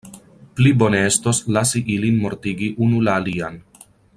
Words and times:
Pli 0.59 0.71
bone 0.83 1.01
estos 1.09 1.41
lasi 1.57 1.83
ilin 1.97 2.17
mortigi 2.25 2.73
unu 2.87 3.05
la 3.09 3.17
alian. 3.23 3.61